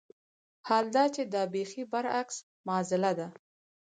حال 0.67 0.85
دا 0.95 1.03
چې 1.15 1.21
دا 1.33 1.43
بېخي 1.53 1.83
برعکس 1.91 2.35
معاضله 2.67 3.11
ده. 3.19 3.27